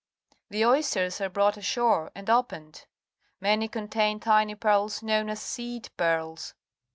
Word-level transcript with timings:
The 0.49 0.65
oysters 0.65 1.21
are 1.21 1.29
brought 1.29 1.57
ashore 1.57 2.11
and 2.15 2.27
opened. 2.27 2.87
Many 3.39 3.67
contain 3.67 4.19
tiny 4.19 4.55
pearls 4.55 5.03
known 5.03 5.29
as 5.29 5.39
"seed 5.43 5.91
pearls.'' 5.95 6.55